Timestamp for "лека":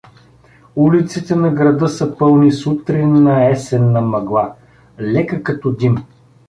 4.99-5.43